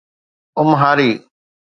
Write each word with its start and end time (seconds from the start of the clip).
امهاري 0.59 1.09